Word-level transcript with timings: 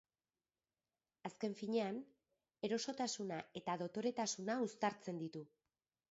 Azken 1.29 1.51
finean, 1.59 1.99
erosotasuna 2.67 3.37
eta 3.61 3.75
dotoretasuna 3.81 4.55
uztartzen 4.69 5.21
ditu. 5.25 5.43